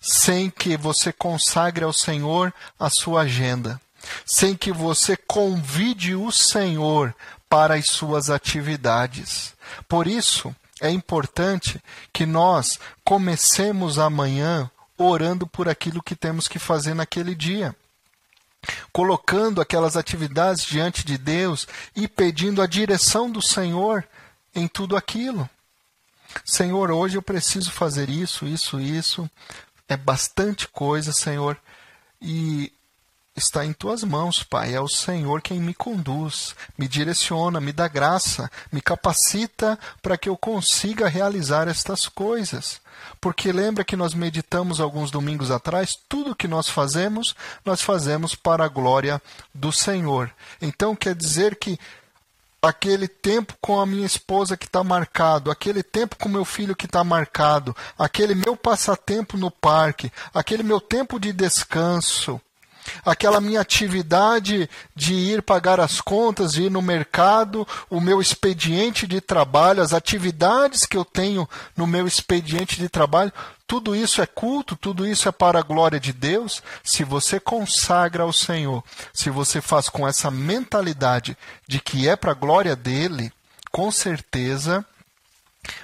[0.00, 3.78] sem que você consagre ao Senhor a sua agenda,
[4.24, 7.14] sem que você convide o Senhor
[7.48, 9.54] para as suas atividades.
[9.88, 11.80] Por isso, é importante
[12.12, 17.74] que nós comecemos amanhã orando por aquilo que temos que fazer naquele dia.
[18.92, 24.04] Colocando aquelas atividades diante de Deus e pedindo a direção do Senhor
[24.54, 25.48] em tudo aquilo.
[26.44, 29.30] Senhor, hoje eu preciso fazer isso, isso, isso.
[29.88, 31.56] É bastante coisa, Senhor.
[32.20, 32.72] E
[33.36, 34.74] está em tuas mãos, Pai.
[34.74, 40.28] É o Senhor quem me conduz, me direciona, me dá graça, me capacita para que
[40.28, 42.80] eu consiga realizar estas coisas.
[43.20, 48.64] Porque lembra que nós meditamos alguns domingos atrás, tudo que nós fazemos, nós fazemos para
[48.64, 49.20] a glória
[49.54, 50.30] do Senhor.
[50.60, 51.78] Então quer dizer que
[52.60, 56.86] aquele tempo com a minha esposa que está marcado, aquele tempo com meu filho que
[56.86, 62.40] está marcado, aquele meu passatempo no parque, aquele meu tempo de descanso,
[63.04, 69.06] aquela minha atividade de ir pagar as contas, de ir no mercado, o meu expediente
[69.06, 73.32] de trabalho, as atividades que eu tenho no meu expediente de trabalho,
[73.66, 76.62] tudo isso é culto, tudo isso é para a glória de Deus.
[76.84, 82.30] Se você consagra ao Senhor, se você faz com essa mentalidade de que é para
[82.30, 83.32] a glória dele,
[83.72, 84.84] com certeza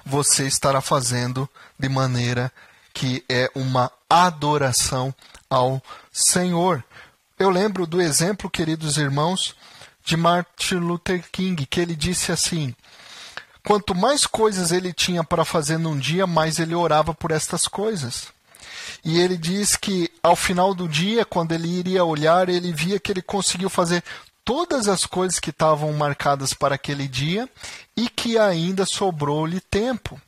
[0.06, 2.52] você estará fazendo de maneira
[2.94, 5.14] que é uma adoração
[5.50, 6.84] ao Senhor.
[7.42, 9.56] Eu lembro do exemplo, queridos irmãos,
[10.04, 12.72] de Martin Luther King, que ele disse assim:
[13.64, 18.28] quanto mais coisas ele tinha para fazer num dia, mais ele orava por estas coisas.
[19.04, 23.10] E ele diz que ao final do dia, quando ele iria olhar, ele via que
[23.10, 24.04] ele conseguiu fazer
[24.44, 27.48] todas as coisas que estavam marcadas para aquele dia
[27.96, 30.20] e que ainda sobrou-lhe tempo.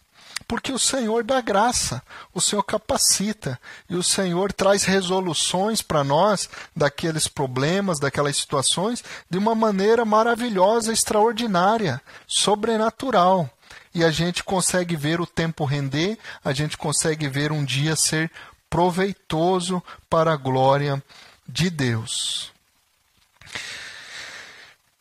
[0.47, 2.03] Porque o Senhor dá graça,
[2.33, 9.39] o Senhor capacita e o Senhor traz resoluções para nós daqueles problemas, daquelas situações, de
[9.39, 13.51] uma maneira maravilhosa, extraordinária, sobrenatural.
[13.95, 18.31] e a gente consegue ver o tempo render, a gente consegue ver um dia ser
[18.69, 19.81] proveitoso
[20.11, 21.03] para a glória
[21.49, 22.53] de Deus.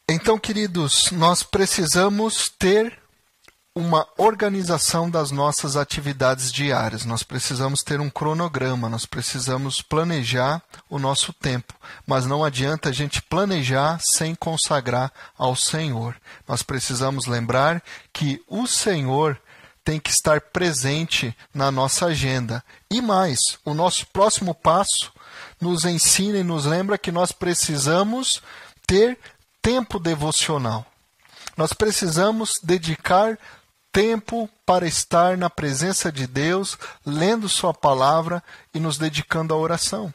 [0.08, 3.03] Então, queridos, nós precisamos ter
[3.76, 7.06] uma organização das nossas atividades diárias.
[7.06, 11.74] Nós precisamos ter um cronograma, nós precisamos planejar o nosso tempo.
[12.06, 16.16] Mas não adianta a gente planejar sem consagrar ao Senhor.
[16.48, 17.82] Nós precisamos lembrar
[18.12, 19.40] que o Senhor
[19.84, 22.64] tem que estar presente na nossa agenda.
[22.90, 25.12] E mais, o nosso próximo passo
[25.60, 28.42] nos ensina e nos lembra que nós precisamos
[28.86, 29.18] ter
[29.62, 30.86] tempo devocional.
[31.58, 33.38] Nós precisamos dedicar
[33.94, 40.12] tempo para estar na presença de Deus, lendo Sua palavra e nos dedicando à oração.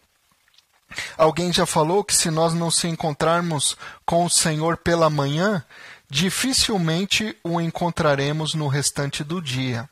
[1.16, 5.64] Alguém já falou que se nós não se encontrarmos com o Senhor pela manhã,
[6.10, 9.88] dificilmente o encontraremos no restante do dia.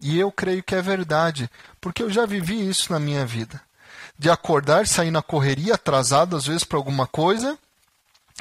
[0.00, 1.48] E eu creio que é verdade,
[1.80, 3.60] porque eu já vivi isso na minha vida.
[4.18, 7.56] De acordar, sair na correria, atrasado às vezes para alguma coisa,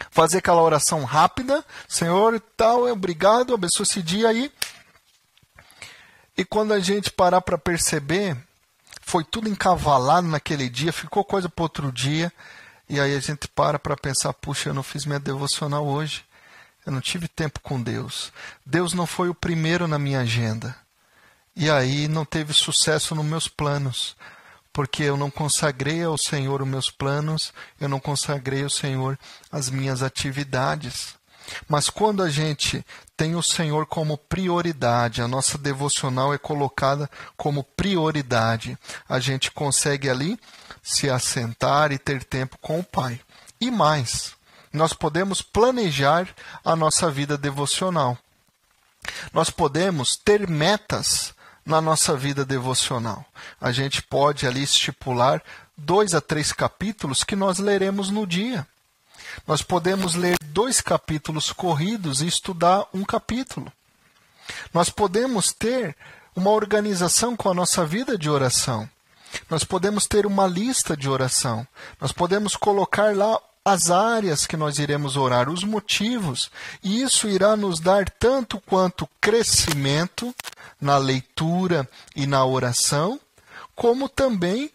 [0.09, 4.51] fazer aquela oração rápida, Senhor, tal, obrigado, abençoe esse dia aí, e
[6.45, 8.37] quando a gente parar para perceber,
[9.01, 12.31] foi tudo encavalado naquele dia, ficou coisa para outro dia.
[12.87, 16.25] E aí a gente para para pensar: puxa, eu não fiz minha devocional hoje.
[16.85, 18.33] Eu não tive tempo com Deus.
[18.65, 20.75] Deus não foi o primeiro na minha agenda.
[21.55, 24.15] E aí não teve sucesso nos meus planos,
[24.73, 29.19] porque eu não consagrei ao Senhor os meus planos, eu não consagrei ao Senhor
[29.51, 31.15] as minhas atividades.
[31.67, 32.85] Mas quando a gente
[33.15, 40.09] tem o Senhor como prioridade, a nossa devocional é colocada como prioridade, a gente consegue
[40.09, 40.39] ali
[40.81, 43.19] se assentar e ter tempo com o Pai.
[43.59, 44.33] E mais,
[44.73, 46.27] nós podemos planejar
[46.63, 48.17] a nossa vida devocional.
[49.33, 51.33] Nós podemos ter metas
[51.65, 53.25] na nossa vida devocional.
[53.59, 55.43] A gente pode ali estipular
[55.77, 58.67] dois a três capítulos que nós leremos no dia.
[59.47, 63.71] Nós podemos ler dois capítulos corridos e estudar um capítulo.
[64.73, 65.95] Nós podemos ter
[66.35, 68.89] uma organização com a nossa vida de oração.
[69.49, 71.65] Nós podemos ter uma lista de oração.
[71.99, 76.49] Nós podemos colocar lá as áreas que nós iremos orar, os motivos,
[76.83, 80.33] e isso irá nos dar tanto quanto crescimento
[80.79, 83.19] na leitura e na oração,
[83.75, 84.71] como também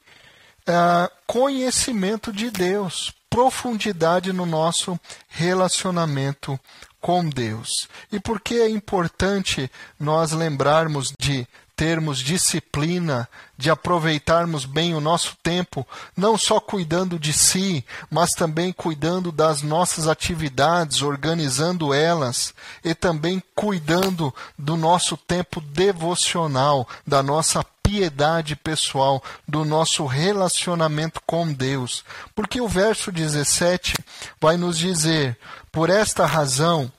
[0.67, 6.59] ah, conhecimento de Deus, profundidade no nosso relacionamento
[6.99, 7.87] com Deus.
[8.11, 9.71] E por que é importante
[10.01, 11.47] nós lembrarmos de
[11.77, 15.87] termos disciplina, de aproveitarmos bem o nosso tempo,
[16.17, 23.43] não só cuidando de si, mas também cuidando das nossas atividades, organizando elas e também
[23.55, 32.05] cuidando do nosso tempo devocional, da nossa piedade pessoal, do nosso relacionamento com Deus.
[32.35, 33.95] Porque o verso 17
[34.41, 35.39] vai nos dizer:
[35.71, 36.91] por esta razão,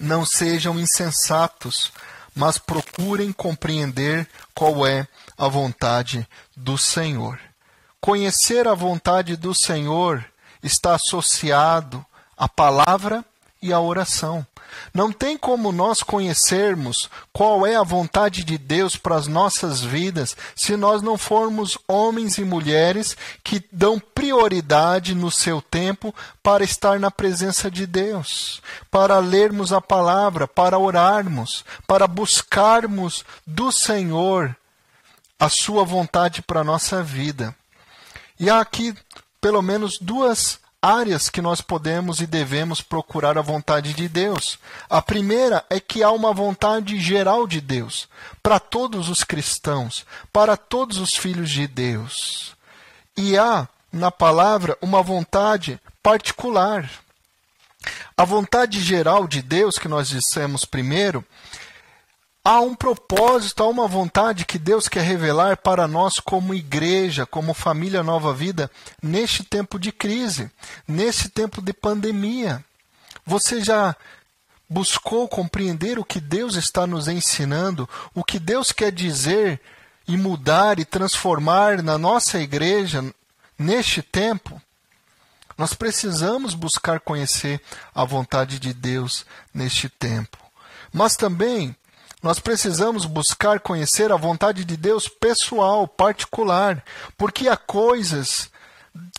[0.00, 1.92] não sejam insensatos,
[2.36, 7.40] mas procurem compreender qual é a vontade do Senhor.
[7.98, 10.22] Conhecer a vontade do Senhor
[10.62, 12.04] está associado
[12.36, 13.24] à palavra
[13.62, 14.46] e à oração.
[14.92, 20.36] Não tem como nós conhecermos qual é a vontade de Deus para as nossas vidas
[20.54, 26.98] se nós não formos homens e mulheres que dão prioridade no seu tempo para estar
[26.98, 34.56] na presença de Deus, para lermos a palavra, para orarmos, para buscarmos do Senhor
[35.38, 37.54] a sua vontade para a nossa vida.
[38.38, 38.94] E há aqui
[39.40, 44.58] pelo menos duas áreas que nós podemos e devemos procurar a vontade de Deus.
[44.88, 48.08] A primeira é que há uma vontade geral de Deus
[48.42, 52.54] para todos os cristãos, para todos os filhos de Deus.
[53.16, 56.88] E há na palavra uma vontade particular.
[58.16, 61.24] A vontade geral de Deus, que nós dissemos primeiro,
[62.48, 67.52] Há um propósito, há uma vontade que Deus quer revelar para nós como igreja, como
[67.52, 68.70] família Nova Vida,
[69.02, 70.48] neste tempo de crise,
[70.86, 72.64] nesse tempo de pandemia.
[73.26, 73.96] Você já
[74.70, 79.60] buscou compreender o que Deus está nos ensinando, o que Deus quer dizer
[80.06, 83.12] e mudar e transformar na nossa igreja
[83.58, 84.62] neste tempo?
[85.58, 87.60] Nós precisamos buscar conhecer
[87.92, 90.38] a vontade de Deus neste tempo.
[90.92, 91.74] Mas também
[92.26, 96.82] nós precisamos buscar conhecer a vontade de Deus pessoal, particular,
[97.16, 98.50] porque há coisas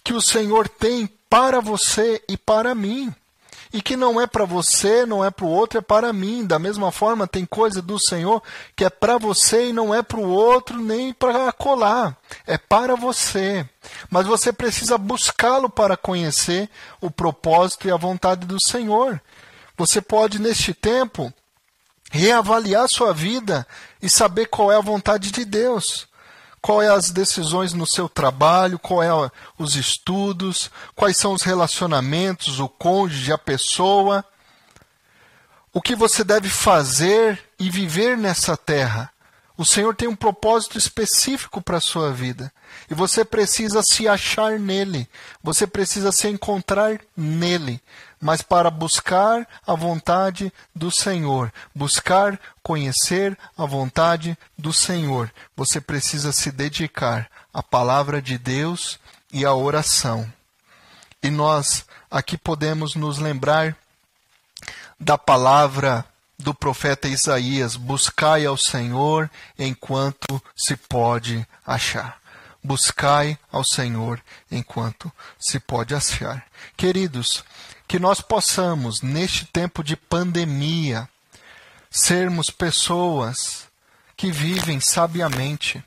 [0.03, 3.15] que o Senhor tem para você e para mim.
[3.71, 6.45] e que não é para você, não é para o outro, é para mim.
[6.45, 8.43] Da mesma forma, tem coisa do Senhor
[8.75, 12.17] que é para você e não é para o outro nem para colar.
[12.45, 13.65] É para você.
[14.09, 19.21] Mas você precisa buscá-lo para conhecer o propósito e a vontade do Senhor.
[19.77, 21.33] Você pode, neste tempo,
[22.11, 23.67] reavaliar sua vida
[24.01, 26.07] e saber qual é a vontade de Deus
[26.61, 32.59] qual é as decisões no seu trabalho, qual é os estudos, quais são os relacionamentos,
[32.59, 34.25] o cônjuge, a pessoa,
[35.71, 39.09] o que você deve fazer e viver nessa terra.
[39.57, 42.51] O Senhor tem um propósito específico para a sua vida.
[42.91, 45.09] E você precisa se achar nele.
[45.41, 47.81] Você precisa se encontrar nele
[48.19, 56.31] mas para buscar a vontade do Senhor, buscar conhecer a vontade do Senhor, você precisa
[56.31, 58.99] se dedicar à palavra de Deus
[59.31, 60.31] e à oração.
[61.21, 63.75] E nós aqui podemos nos lembrar
[64.99, 66.05] da palavra
[66.37, 72.19] do profeta Isaías: buscai ao Senhor enquanto se pode achar.
[72.63, 76.45] Buscai ao Senhor enquanto se pode achar.
[76.75, 77.43] Queridos,
[77.87, 81.07] que nós possamos, neste tempo de pandemia,
[81.89, 83.67] sermos pessoas
[84.15, 85.83] que vivem sabiamente,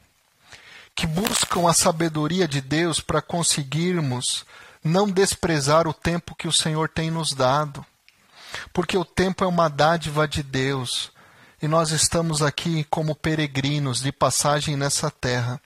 [0.94, 4.46] que buscam a sabedoria de Deus para conseguirmos
[4.82, 7.84] não desprezar o tempo que o Senhor tem nos dado,
[8.72, 11.12] porque o tempo é uma dádiva de Deus
[11.60, 15.60] e nós estamos aqui como peregrinos de passagem nessa terra.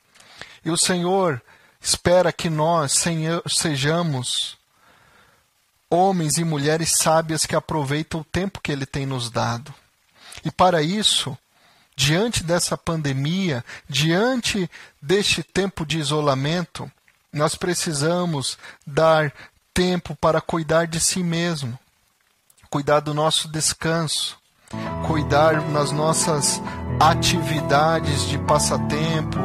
[0.64, 1.40] E o Senhor
[1.80, 3.04] espera que nós
[3.46, 4.58] sejamos
[5.94, 9.72] homens e mulheres sábias que aproveitam o tempo que Ele tem nos dado.
[10.44, 11.36] E para isso,
[11.96, 14.70] diante dessa pandemia, diante
[15.00, 16.90] deste tempo de isolamento,
[17.32, 19.32] nós precisamos dar
[19.72, 21.78] tempo para cuidar de si mesmo,
[22.70, 24.38] cuidar do nosso descanso,
[25.06, 26.60] cuidar nas nossas
[27.00, 29.38] atividades de passatempo,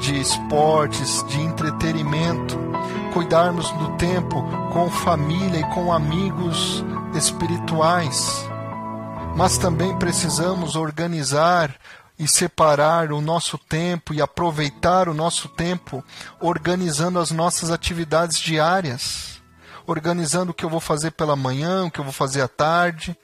[0.00, 2.58] de esportes, de entretenimento,
[3.12, 4.42] cuidarmos do tempo
[4.72, 6.84] com família e com amigos
[7.14, 8.44] espirituais.
[9.36, 11.74] Mas também precisamos organizar
[12.18, 16.04] e separar o nosso tempo e aproveitar o nosso tempo
[16.40, 19.40] organizando as nossas atividades diárias,
[19.86, 23.16] organizando o que eu vou fazer pela manhã, o que eu vou fazer à tarde,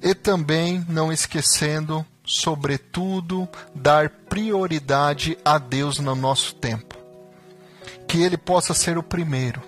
[0.00, 7.03] e também não esquecendo, sobretudo, dar prioridade a Deus no nosso tempo
[8.14, 9.60] que ele possa ser o primeiro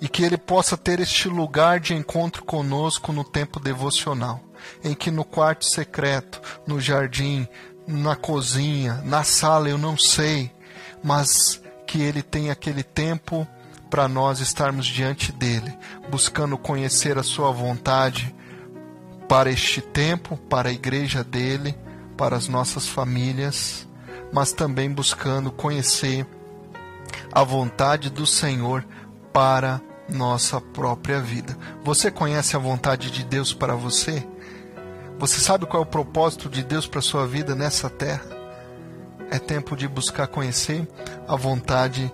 [0.00, 4.40] e que ele possa ter este lugar de encontro conosco no tempo devocional,
[4.84, 7.48] em que no quarto secreto, no jardim,
[7.84, 10.52] na cozinha, na sala, eu não sei,
[11.02, 13.44] mas que ele tenha aquele tempo
[13.90, 15.76] para nós estarmos diante dele,
[16.08, 18.32] buscando conhecer a sua vontade
[19.28, 21.76] para este tempo, para a igreja dele,
[22.16, 23.84] para as nossas famílias,
[24.32, 26.24] mas também buscando conhecer
[27.32, 28.84] a vontade do Senhor
[29.32, 31.56] para nossa própria vida.
[31.82, 34.26] Você conhece a vontade de Deus para você?
[35.18, 38.24] Você sabe qual é o propósito de Deus para sua vida nessa terra?
[39.30, 40.86] É tempo de buscar conhecer
[41.26, 42.12] a vontade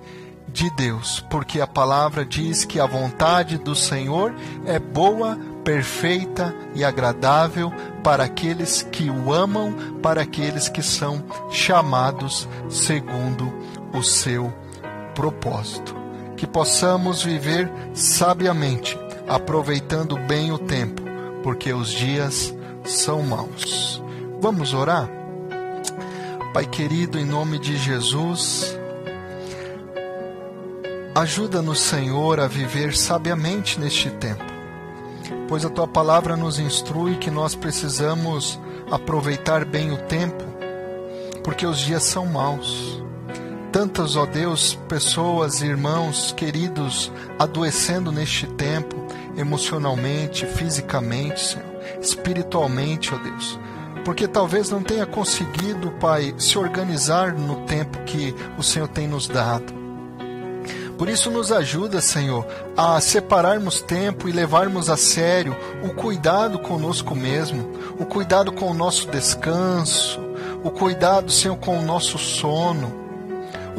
[0.48, 4.34] de Deus, porque a palavra diz que a vontade do Senhor
[4.66, 12.48] é boa, perfeita e agradável para aqueles que o amam, para aqueles que são chamados
[12.68, 13.52] segundo
[13.92, 14.52] o seu
[15.20, 15.94] propósito.
[16.34, 18.98] Que possamos viver sabiamente,
[19.28, 21.02] aproveitando bem o tempo,
[21.42, 24.02] porque os dias são maus.
[24.40, 25.10] Vamos orar?
[26.54, 28.78] Pai querido, em nome de Jesus,
[31.14, 34.42] ajuda-nos, Senhor, a viver sabiamente neste tempo,
[35.46, 38.58] pois a tua palavra nos instrui que nós precisamos
[38.90, 40.42] aproveitar bem o tempo,
[41.44, 42.99] porque os dias são maus
[43.70, 48.96] tantas, ó Deus, pessoas, irmãos, queridos, adoecendo neste tempo,
[49.36, 51.66] emocionalmente, fisicamente, Senhor,
[52.00, 53.58] espiritualmente, ó Deus.
[54.04, 59.28] Porque talvez não tenha conseguido, Pai, se organizar no tempo que o Senhor tem nos
[59.28, 59.80] dado.
[60.98, 62.46] Por isso, nos ajuda, Senhor,
[62.76, 68.74] a separarmos tempo e levarmos a sério o cuidado conosco mesmo, o cuidado com o
[68.74, 70.20] nosso descanso,
[70.62, 72.99] o cuidado, Senhor, com o nosso sono,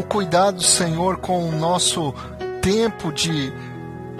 [0.01, 2.13] o cuidado, Senhor, com o nosso
[2.61, 3.53] tempo de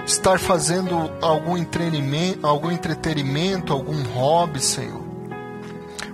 [0.06, 5.02] estar fazendo algum entretenimento, algum entretenimento, algum hobby, Senhor.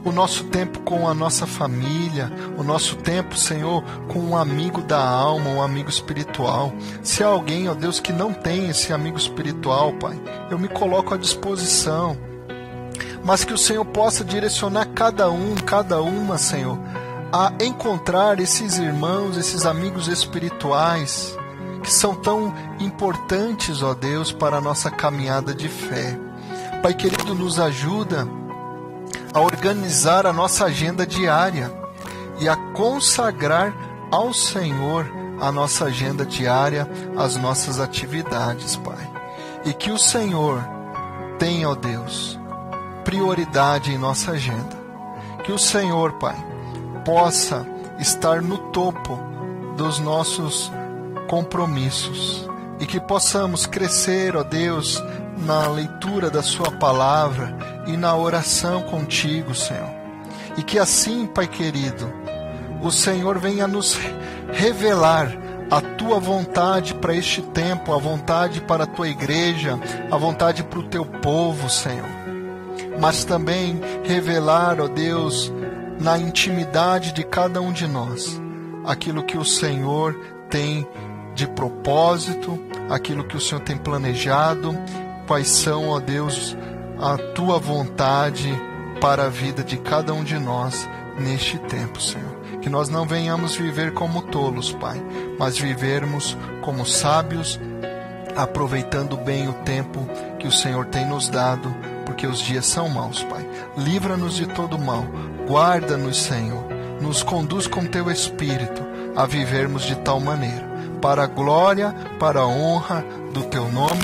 [0.05, 4.99] o nosso tempo com a nossa família, o nosso tempo, Senhor, com um amigo da
[5.05, 6.71] alma, um amigo espiritual.
[7.03, 10.17] Se há alguém, ó Deus, que não tem esse amigo espiritual, Pai,
[10.49, 12.17] eu me coloco à disposição.
[13.21, 16.79] Mas que o Senhor possa direcionar cada um, cada uma, Senhor,
[17.31, 21.37] a encontrar esses irmãos, esses amigos espirituais
[21.83, 26.19] que são tão importantes, ó Deus, para a nossa caminhada de fé.
[26.81, 28.27] Pai querido, nos ajuda
[29.33, 31.71] a organizar a nossa agenda diária
[32.39, 33.73] e a consagrar
[34.11, 35.09] ao Senhor
[35.39, 39.09] a nossa agenda diária, as nossas atividades, Pai.
[39.65, 40.63] E que o Senhor
[41.37, 42.39] tenha, ó Deus,
[43.03, 44.77] prioridade em nossa agenda.
[45.43, 46.35] Que o Senhor, Pai,
[47.07, 47.65] possa
[47.97, 49.17] estar no topo
[49.77, 50.69] dos nossos
[51.29, 52.45] compromissos
[52.81, 55.01] e que possamos crescer, ó Deus,
[55.37, 59.89] na leitura da Sua palavra e na oração contigo, Senhor.
[60.57, 62.11] E que assim, Pai querido,
[62.81, 63.97] o Senhor venha nos
[64.51, 65.31] revelar
[65.71, 69.79] a tua vontade para este tempo, a vontade para a tua igreja,
[70.11, 72.09] a vontade para o teu povo, Senhor.
[72.99, 75.53] Mas também revelar, ó Deus,
[75.99, 78.39] na intimidade de cada um de nós,
[78.85, 80.15] aquilo que o Senhor
[80.49, 80.87] tem
[81.33, 84.75] de propósito, aquilo que o Senhor tem planejado,
[85.27, 86.55] quais são, ó Deus,
[86.99, 88.49] a tua vontade
[88.99, 90.87] para a vida de cada um de nós
[91.19, 92.37] neste tempo, Senhor.
[92.61, 95.01] Que nós não venhamos viver como tolos, Pai,
[95.37, 97.59] mas vivermos como sábios,
[98.35, 100.07] aproveitando bem o tempo
[100.39, 101.73] que o Senhor tem nos dado,
[102.05, 103.47] porque os dias são maus, Pai.
[103.77, 105.05] Livra-nos de todo mal,
[105.47, 106.65] guarda-nos, Senhor,
[107.01, 108.85] nos conduz com teu Espírito
[109.15, 110.67] a vivermos de tal maneira
[111.01, 114.03] para a glória, para a honra do teu nome,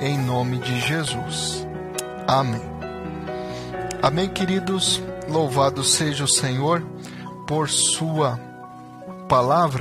[0.00, 1.66] em nome de Jesus.
[2.26, 2.62] Amém.
[4.02, 5.00] Amém, queridos.
[5.28, 6.84] Louvado seja o Senhor
[7.46, 8.38] por sua
[9.28, 9.80] palavra.